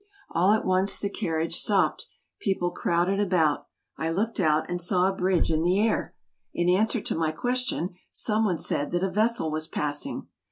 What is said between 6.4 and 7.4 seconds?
In answer to my